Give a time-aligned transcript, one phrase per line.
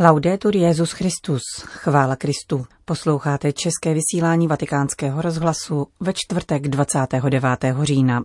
[0.00, 2.66] Laudetur Jezus Christus, chvála Kristu.
[2.84, 7.44] Posloucháte české vysílání Vatikánského rozhlasu ve čtvrtek 29.
[7.82, 8.22] října.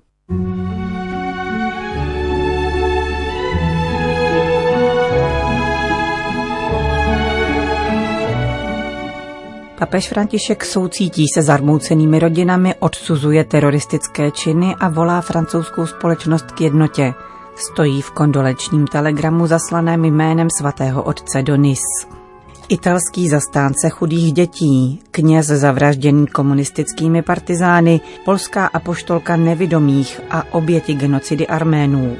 [9.80, 17.14] Papež František soucítí se zarmoucenými rodinami, odsuzuje teroristické činy a volá francouzskou společnost k jednotě.
[17.56, 21.82] Stojí v kondolečním telegramu zaslaném jménem svatého otce Donis.
[22.70, 32.16] Italský zastánce chudých dětí, kněz zavražděný komunistickými partizány, polská apoštolka nevidomých a oběti genocidy Arménů.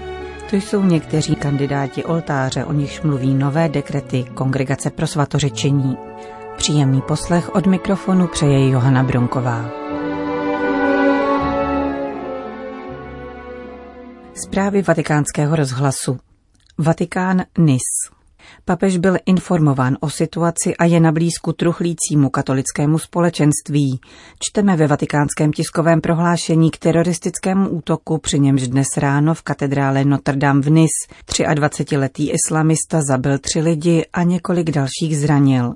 [0.50, 5.98] To jsou někteří kandidáti oltáře, o nichž mluví nové dekrety Kongregace pro svatořečení.
[6.58, 9.83] Příjemný poslech od mikrofonu přeje Johana Bronková.
[14.36, 16.18] Zprávy vatikánského rozhlasu.
[16.78, 17.82] Vatikán NIS.
[18.66, 24.00] Papež byl informován o situaci a je na blízku truchlícímu katolickému společenství.
[24.40, 30.38] Čteme ve vatikánském tiskovém prohlášení k teroristickému útoku, při němž dnes ráno v katedrále Notre
[30.38, 30.92] Dame v Nis
[31.28, 35.74] 23-letý islamista zabil tři lidi a několik dalších zranil.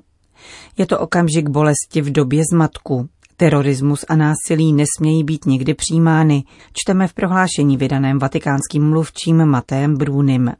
[0.76, 3.08] Je to okamžik bolesti v době zmatku.
[3.40, 10.52] Terorismus a násilí nesmějí být nikdy přijímány, čteme v prohlášení vydaném vatikánským mluvčím Matéem Brůnym.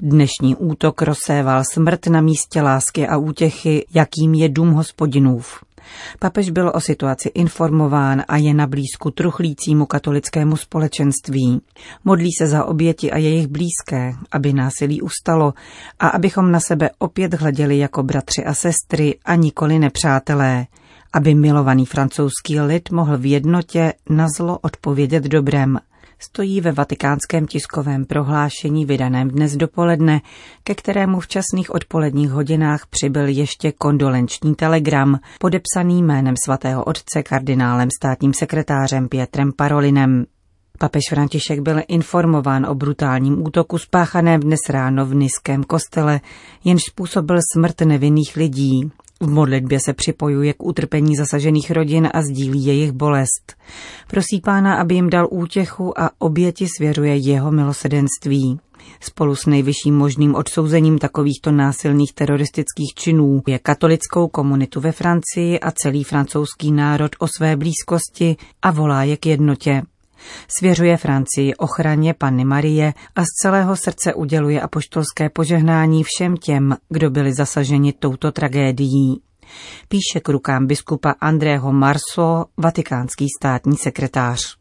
[0.00, 5.64] Dnešní útok rozséval smrt na místě lásky a útěchy, jakým je dům hospodinův.
[6.18, 11.60] Papež byl o situaci informován a je na blízku truchlícímu katolickému společenství.
[12.04, 15.54] Modlí se za oběti a jejich blízké, aby násilí ustalo
[15.98, 20.66] a abychom na sebe opět hleděli jako bratři a sestry a nikoli nepřátelé,
[21.12, 25.78] aby milovaný francouzský lid mohl v jednotě na zlo odpovědět dobrem
[26.20, 30.20] stojí ve vatikánském tiskovém prohlášení vydaném dnes dopoledne,
[30.64, 37.88] ke kterému v časných odpoledních hodinách přibyl ještě kondolenční telegram, podepsaný jménem svatého otce kardinálem
[37.98, 40.26] státním sekretářem Pietrem Parolinem.
[40.78, 46.20] Papež František byl informován o brutálním útoku spáchaném dnes ráno v Niském kostele,
[46.64, 48.90] jenž způsobil smrt nevinných lidí,
[49.20, 53.56] v modlitbě se připojuje k utrpení zasažených rodin a sdílí jejich bolest.
[54.08, 58.60] Prosí pána, aby jim dal útěchu a oběti svěřuje jeho milosedenství.
[59.00, 65.70] Spolu s nejvyšším možným odsouzením takovýchto násilných teroristických činů je katolickou komunitu ve Francii a
[65.70, 69.82] celý francouzský národ o své blízkosti a volá je k jednotě.
[70.58, 77.10] Svěřuje Francii ochraně Panny Marie a z celého srdce uděluje apoštolské požehnání všem těm, kdo
[77.10, 79.20] byli zasaženi touto tragédií.
[79.88, 84.56] Píše k rukám biskupa Andrého Marso, vatikánský státní sekretář.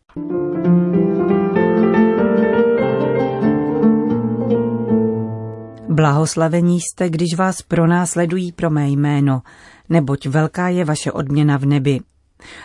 [5.90, 9.41] Blahoslavení jste, když vás pronásledují pro mé jméno,
[9.90, 12.00] neboť velká je vaše odměna v nebi.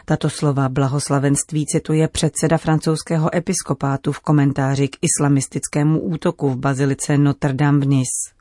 [0.05, 7.53] Tato slova blahoslavenství cituje předseda francouzského episkopátu v komentáři k islamistickému útoku v bazilice Notre
[7.53, 8.35] Dame v Nice.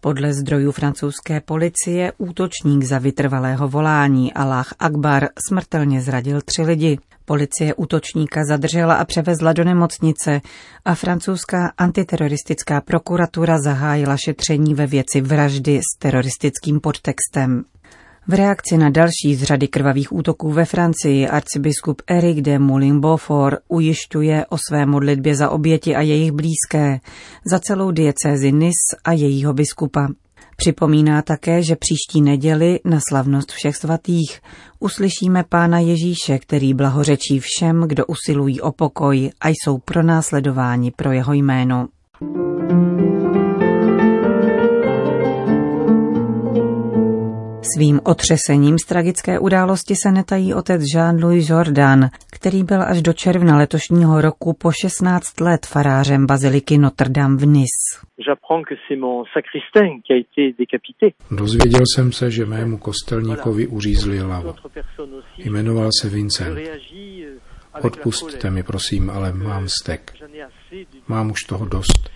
[0.00, 6.98] Podle zdrojů francouzské policie útočník za vytrvalého volání Allah Akbar smrtelně zradil tři lidi.
[7.24, 10.40] Policie útočníka zadržela a převezla do nemocnice
[10.84, 17.64] a francouzská antiteroristická prokuratura zahájila šetření ve věci vraždy s teroristickým podtextem.
[18.28, 23.58] V reakci na další z řady krvavých útoků ve Francii arcibiskup Eric de Moulin Beaufort
[23.68, 27.00] ujišťuje o své modlitbě za oběti a jejich blízké,
[27.46, 28.74] za celou diecézi Nis
[29.04, 30.08] a jejího biskupa.
[30.56, 34.40] Připomíná také, že příští neděli na slavnost všech svatých
[34.80, 41.32] uslyšíme Pána Ježíše, který blahořečí všem, kdo usilují o pokoj a jsou pronásledováni pro jeho
[41.32, 41.88] jméno.
[47.64, 53.58] Svým otřesením z tragické události se netají otec Jean-Louis Jordan, který byl až do června
[53.58, 58.06] letošního roku po 16 let farářem baziliky Notre Dame v Nice.
[61.30, 64.54] Dozvěděl jsem se, že mému kostelníkovi uřízli hlavu.
[65.38, 66.58] Jmenoval se Vincent.
[67.82, 70.12] Odpustte mi, prosím, ale mám stek.
[71.08, 72.10] Mám už toho dost.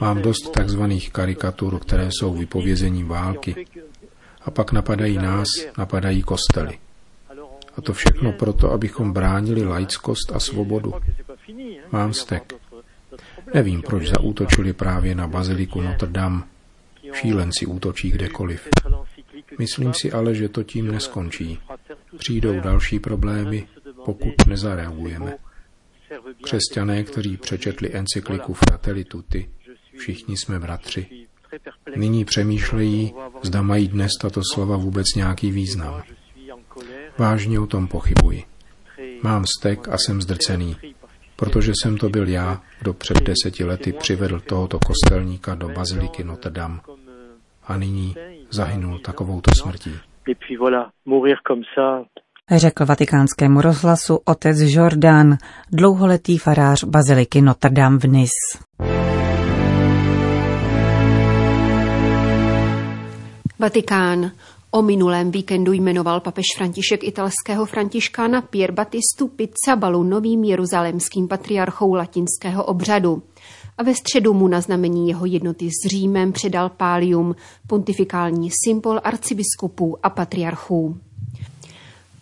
[0.00, 3.66] Mám dost takzvaných karikatur, které jsou vypovězením války,
[4.50, 5.48] a pak napadají nás,
[5.78, 6.78] napadají kostely.
[7.76, 10.94] A to všechno proto, abychom bránili laickost a svobodu.
[11.92, 12.52] Mám stek.
[13.54, 16.42] Nevím, proč zaútočili právě na baziliku Notre Dame.
[17.12, 18.68] Šílenci útočí kdekoliv.
[19.58, 21.58] Myslím si ale, že to tím neskončí.
[22.18, 23.66] Přijdou další problémy,
[24.04, 25.34] pokud nezareagujeme.
[26.42, 29.50] Křesťané, kteří přečetli encykliku Fratelli Tutti,
[29.98, 31.26] všichni jsme bratři,
[31.96, 36.02] nyní přemýšlejí, Zda mají dnes tato slova vůbec nějaký význam.
[37.18, 38.44] Vážně o tom pochybuji.
[39.22, 40.76] Mám stek a jsem zdrcený,
[41.36, 46.50] protože jsem to byl já, kdo před deseti lety přivedl tohoto kostelníka do baziliky Notre
[46.50, 46.80] Dame
[47.66, 48.14] a nyní
[48.50, 49.90] zahynul takovouto smrtí.
[52.56, 55.36] Řekl vatikánskému rozhlasu otec Jordan,
[55.72, 58.89] dlouholetý farář baziliky Notre Dame v Nice.
[63.60, 64.32] Vatikán.
[64.70, 72.64] O minulém víkendu jmenoval papež František italského františkána Pier Battistu Pizzabalu novým jeruzalémským patriarchou latinského
[72.64, 73.22] obřadu.
[73.78, 77.36] A ve středu mu na znamení jeho jednoty s Římem předal pálium,
[77.66, 80.96] pontifikální symbol arcibiskupů a patriarchů.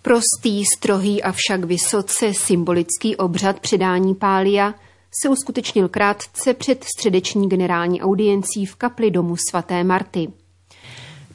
[0.03, 4.75] Prostý, strohý a však vysoce symbolický obřad předání pália
[5.23, 10.29] se uskutečnil krátce před středeční generální audiencí v kapli domu svaté Marty.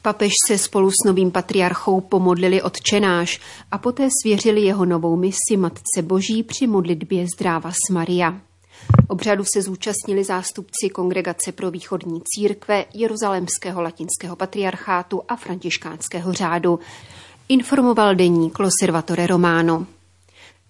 [0.04, 3.40] Papež se spolu s novým patriarchou pomodlili odčenáš
[3.70, 8.40] a poté svěřili jeho novou misi Matce Boží při modlitbě Zdráva s Maria.
[9.08, 16.78] Obřadu se zúčastnili zástupci Kongregace pro východní církve, Jeruzalemského latinského patriarchátu a františkánského řádu,
[17.48, 19.86] informoval deník Loservatore Romano.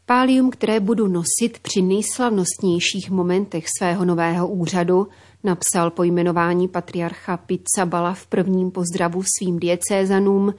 [0.06, 5.08] Pálium, které budu nosit při nejslavnostnějších momentech svého nového úřadu,
[5.44, 10.54] napsal po jmenování patriarcha Pizzabala v prvním pozdravu svým diecézanům,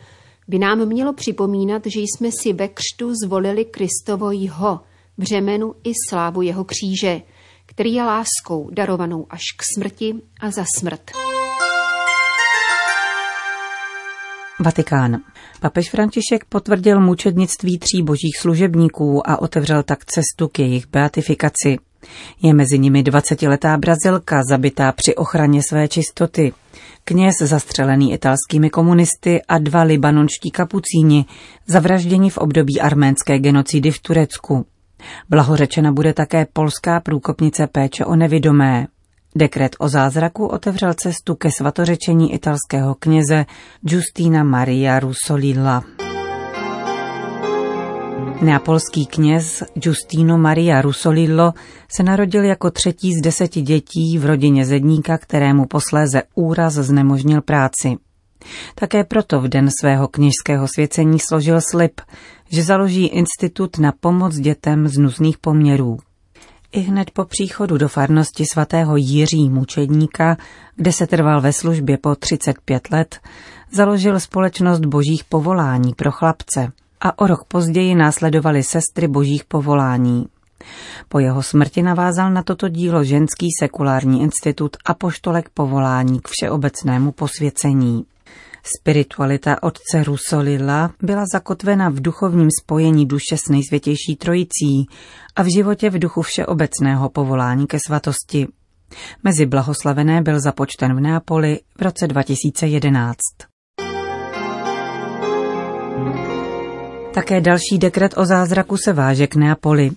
[0.48, 4.80] by nám mělo připomínat, že jsme si ve křtu zvolili Kristovo jeho,
[5.18, 7.22] břemenu i slávu jeho kříže,
[7.66, 11.12] který je láskou darovanou až k smrti a za smrt.
[14.60, 15.22] Vatikán.
[15.66, 21.78] Papež František potvrdil mučednictví tří božích služebníků a otevřel tak cestu k jejich beatifikaci.
[22.42, 26.54] Je mezi nimi 20-letá Brazilka, zabitá při ochraně své čistoty,
[27.04, 31.26] kněz zastřelený italskými komunisty a dva libanonští kapucíni,
[31.68, 34.66] zavražděni v období arménské genocidy v Turecku.
[35.30, 38.88] Blahořečena bude také polská průkopnice péče o nevidomé.
[39.38, 43.46] Dekret o zázraku otevřel cestu ke svatořečení italského kněze
[43.82, 45.84] Giustina Maria Russolilla.
[48.42, 51.54] Neapolský kněz Giustino Maria Russolillo
[51.96, 57.96] se narodil jako třetí z deseti dětí v rodině zedníka, kterému posléze úraz znemožnil práci.
[58.76, 62.02] Také proto v den svého kněžského svěcení složil slib,
[62.50, 65.98] že založí institut na pomoc dětem z nuzných poměrů.
[66.76, 70.38] I hned po příchodu do farnosti svatého Jiří Mučedníka,
[70.76, 73.20] kde se trval ve službě po 35 let,
[73.72, 80.26] založil společnost božích povolání pro chlapce a o rok později následovaly sestry božích povolání.
[81.10, 87.12] Po jeho smrti navázal na toto dílo ženský sekulární institut a poštolek povolání k všeobecnému
[87.12, 88.06] posvěcení.
[88.80, 94.88] Spiritualita otce Rusolila byla zakotvena v duchovním spojení duše s nejsvětější trojicí
[95.36, 98.48] a v životě v duchu všeobecného povolání ke svatosti.
[99.24, 103.16] Mezi blahoslavené byl započten v Neapoli v roce 2011.
[107.14, 109.92] Také další dekret o zázraku se váže k Neapoli.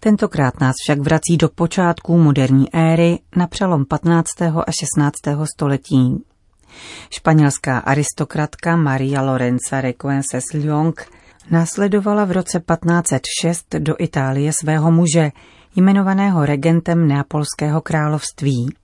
[0.00, 4.42] Tentokrát nás však vrací do počátků moderní éry na přelom 15.
[4.42, 5.14] a 16.
[5.54, 6.29] století.
[7.10, 11.06] Španělská aristokratka Maria Lorenza Requences Lyong
[11.50, 15.32] následovala v roce 1506 do Itálie svého muže,
[15.76, 18.74] jmenovaného regentem Neapolského království.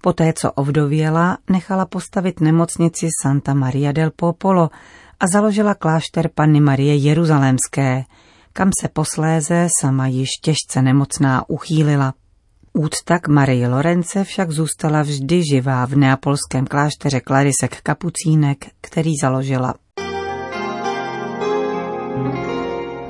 [0.00, 4.70] Poté, co ovdověla, nechala postavit nemocnici Santa Maria del Popolo
[5.20, 8.04] a založila klášter Panny Marie Jeruzalémské,
[8.52, 12.14] kam se posléze sama již těžce nemocná uchýlila.
[12.78, 19.74] Úcta k Marii Lorence však zůstala vždy živá v neapolském klášteře Klarisek Kapucínek, který založila.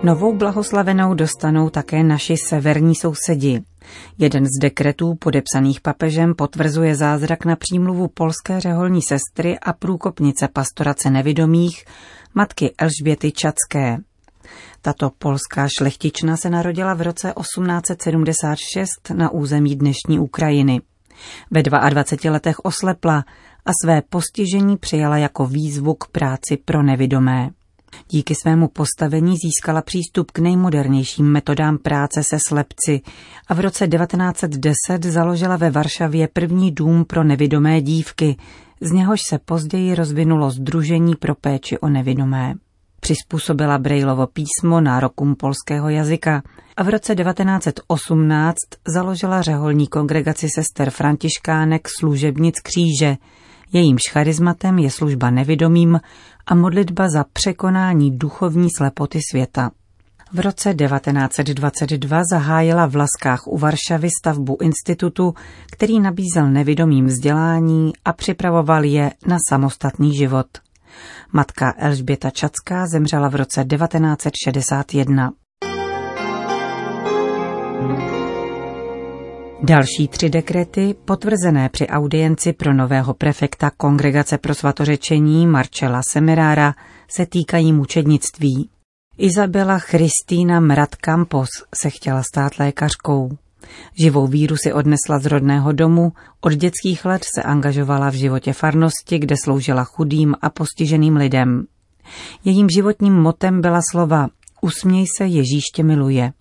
[0.02, 3.62] Novou blahoslavenou dostanou také naši severní sousedi.
[4.18, 11.10] Jeden z dekretů podepsaných papežem potvrzuje zázrak na přímluvu polské řeholní sestry a průkopnice pastorace
[11.10, 11.84] nevidomých,
[12.34, 13.98] matky Elžběty Čacké.
[14.82, 20.80] Tato polská šlechtična se narodila v roce 1876 na území dnešní Ukrajiny.
[21.50, 23.24] Ve 22 letech oslepla
[23.66, 27.50] a své postižení přijala jako výzvu k práci pro nevidomé.
[28.10, 33.00] Díky svému postavení získala přístup k nejmodernějším metodám práce se slepci
[33.48, 38.36] a v roce 1910 založila ve Varšavě první dům pro nevidomé dívky,
[38.80, 42.54] z něhož se později rozvinulo Združení pro péči o nevidomé.
[43.06, 46.42] Přizpůsobila Brailovo písmo nárokům polského jazyka
[46.76, 48.56] a v roce 1918
[48.88, 53.16] založila řeholní kongregaci sester františkánek služebnic kříže,
[53.72, 56.00] Jejímž charizmatem je služba nevidomým
[56.46, 59.70] a modlitba za překonání duchovní slepoty světa.
[60.32, 65.34] V roce 1922 zahájila v Laskách u Varšavy stavbu institutu,
[65.72, 70.65] který nabízel nevidomým vzdělání a připravoval je na samostatný život.
[71.32, 75.32] Matka Elžběta Čacká zemřela v roce 1961.
[79.62, 86.74] Další tři dekrety, potvrzené při audienci pro nového prefekta Kongregace pro svatořečení Marcela Semerára,
[87.10, 88.70] se týkají mučednictví.
[89.18, 93.30] Izabela Christína Mrad Campos se chtěla stát lékařkou.
[94.00, 99.18] Živou víru si odnesla z rodného domu, od dětských let se angažovala v životě farnosti,
[99.18, 101.66] kde sloužila chudým a postiženým lidem.
[102.44, 104.28] Jejím životním motem byla slova
[104.60, 106.32] Usměj se, Ježíš tě miluje.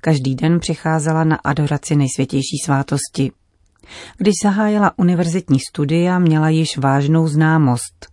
[0.00, 3.32] Každý den přicházela na adoraci nejsvětější svátosti.
[4.18, 8.06] Když zahájila univerzitní studia, měla již vážnou známost.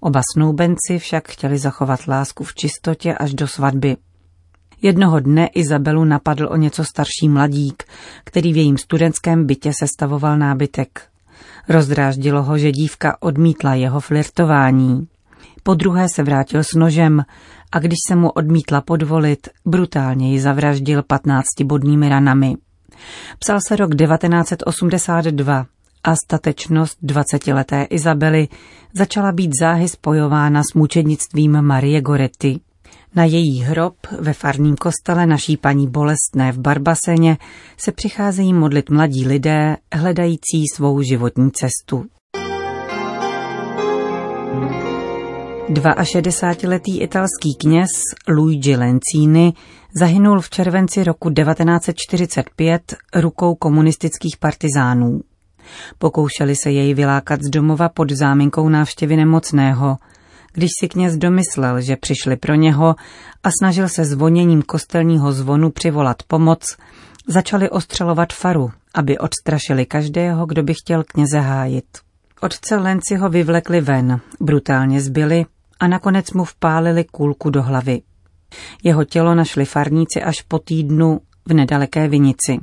[0.00, 3.96] Oba snoubenci však chtěli zachovat lásku v čistotě až do svatby.
[4.84, 7.82] Jednoho dne Izabelu napadl o něco starší mladík,
[8.24, 11.02] který v jejím studentském bytě sestavoval nábytek.
[11.68, 15.08] Rozdráždilo ho, že dívka odmítla jeho flirtování.
[15.62, 17.24] Po druhé se vrátil s nožem
[17.72, 22.54] a když se mu odmítla podvolit, brutálně ji zavraždil patnáctibodnými ranami.
[23.38, 25.66] Psal se rok 1982
[26.04, 28.48] a statečnost dvacetileté Izabely
[28.94, 32.60] začala být záhy spojována s mučednictvím Marie Goretti.
[33.14, 37.36] Na její hrob ve farním kostele naší paní Bolestné v Barbaseně
[37.76, 42.04] se přicházejí modlit mladí lidé, hledající svou životní cestu.
[45.68, 47.90] 62-letý italský kněz
[48.28, 49.52] Luigi Lencini
[50.00, 52.82] zahynul v červenci roku 1945
[53.14, 55.20] rukou komunistických partizánů.
[55.98, 59.96] Pokoušeli se jej vylákat z domova pod záminkou návštěvy nemocného.
[60.54, 62.94] Když si kněz domyslel, že přišli pro něho
[63.42, 66.76] a snažil se zvoněním kostelního zvonu přivolat pomoc,
[67.26, 71.84] začali ostřelovat faru, aby odstrašili každého, kdo by chtěl kněze hájit.
[72.40, 75.46] Otce Lenci ho vyvlekli ven, brutálně zbyli
[75.80, 78.02] a nakonec mu vpálili kulku do hlavy.
[78.82, 82.58] Jeho tělo našli farníci až po týdnu v nedaleké vinici.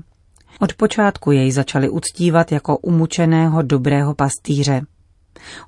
[0.59, 4.81] Od počátku jej začali uctívat jako umučeného dobrého pastýře.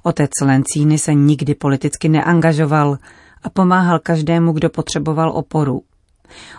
[0.03, 2.97] Otec Lencíny se nikdy politicky neangažoval
[3.43, 5.81] a pomáhal každému, kdo potřeboval oporu.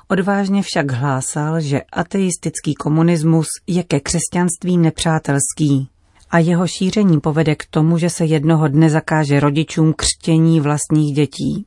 [0.09, 5.88] Odvážně však hlásal, že ateistický komunismus je ke křesťanství nepřátelský
[6.30, 11.66] a jeho šíření povede k tomu, že se jednoho dne zakáže rodičům křtění vlastních dětí.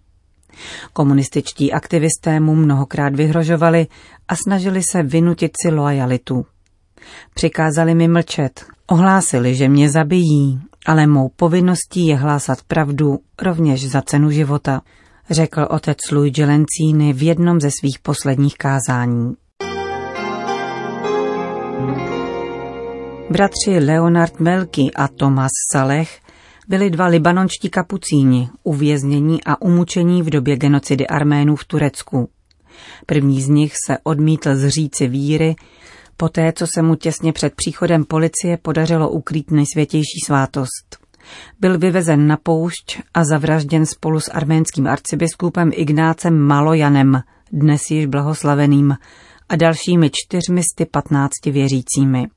[0.94, 3.88] Komunističtí aktivisté mu mnohokrát vyhrožovali
[4.27, 6.46] a snažili se vynutit si loajalitu.
[7.34, 14.02] Přikázali mi mlčet, ohlásili, že mě zabijí, ale mou povinností je hlásat pravdu rovněž za
[14.02, 14.82] cenu života,
[15.30, 19.34] řekl otec Luigi Lencini v jednom ze svých posledních kázání.
[23.30, 26.20] Bratři Leonard Melky a Thomas Saleh
[26.68, 32.30] byli dva libanonští kapucíni, uvěznění a umučení v době genocidy Arménů v Turecku.
[33.06, 35.56] První z nich se odmítl zříci víry,
[36.18, 40.98] poté co se mu těsně před příchodem policie podařilo ukrýt nejsvětější svátost.
[41.60, 47.22] Byl vyvezen na poušť a zavražděn spolu s arménským arcibiskupem Ignácem Malojanem,
[47.52, 48.96] dnes již blahoslaveným,
[49.50, 52.28] a dalšími 415 věřícími.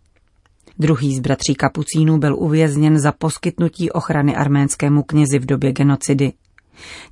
[0.79, 6.33] Druhý z bratří kapucínů byl uvězněn za poskytnutí ochrany arménskému knězi v době genocidy.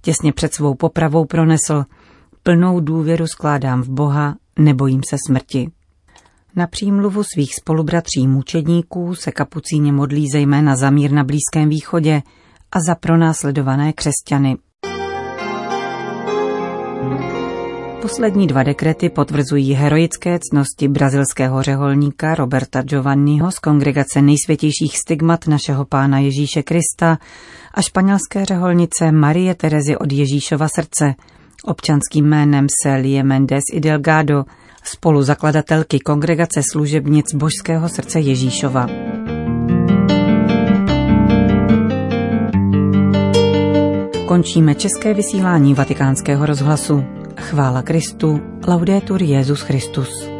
[0.00, 1.84] Těsně před svou popravou pronesl
[2.42, 5.70] Plnou důvěru skládám v Boha, nebojím se smrti.
[6.58, 12.22] Na přímluvu svých spolubratří mučedníků se kapucíně modlí zejména za mír na Blízkém východě
[12.72, 14.56] a za pronásledované křesťany.
[18.02, 25.84] Poslední dva dekrety potvrzují heroické cnosti brazilského řeholníka Roberta Giovanniho z kongregace nejsvětějších stigmat našeho
[25.84, 27.18] pána Ježíše Krista
[27.74, 31.14] a španělské řeholnice Marie Terezy od Ježíšova srdce,
[31.64, 34.44] občanským jménem Celie Mendes i Delgado,
[34.84, 38.86] spoluzakladatelky kongregace služebnic Božského srdce Ježíšova.
[44.26, 47.04] Končíme české vysílání vatikánského rozhlasu.
[47.36, 50.37] Chvála Kristu, laudetur Jezus Christus.